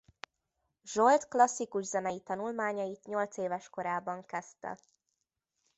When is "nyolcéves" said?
3.05-3.69